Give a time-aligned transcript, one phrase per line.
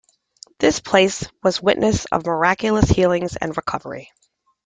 [0.57, 4.11] This place was witness of miraculous healings and recovery.